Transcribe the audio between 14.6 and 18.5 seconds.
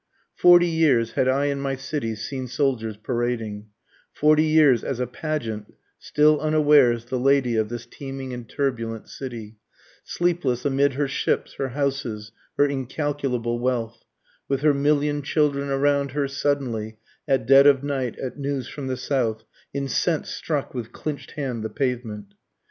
her million children around her, suddenly, At dead of night, at